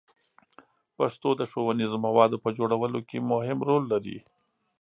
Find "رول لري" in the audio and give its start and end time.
3.67-4.17